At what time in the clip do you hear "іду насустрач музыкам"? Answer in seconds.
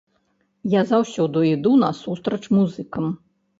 1.51-3.15